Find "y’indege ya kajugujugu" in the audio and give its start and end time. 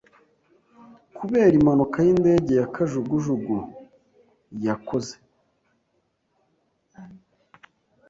2.05-3.57